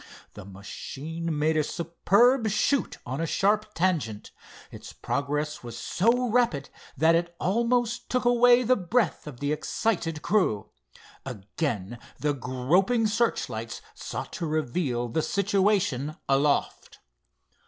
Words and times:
The 0.33 0.45
machine 0.45 1.37
made 1.37 1.57
a 1.57 1.63
superb 1.63 2.49
shoot 2.49 2.97
on 3.05 3.21
a 3.21 3.27
sharp 3.27 3.75
tangent. 3.75 4.31
Its 4.71 4.93
progress 4.93 5.61
was 5.63 5.77
so 5.77 6.27
rapid 6.27 6.69
that 6.97 7.13
it 7.13 7.35
almost 7.39 8.09
took 8.09 8.25
away 8.25 8.63
the 8.63 8.75
breath 8.75 9.27
of 9.27 9.39
the 9.39 9.51
excited 9.51 10.23
crew. 10.23 10.69
Again 11.23 11.99
the 12.17 12.33
groping 12.33 13.05
searchlight 13.05 13.79
sought 13.93 14.33
to 14.33 14.47
reveal 14.47 15.07
the 15.07 15.21
situation 15.21 16.17
aloft. 16.27 16.97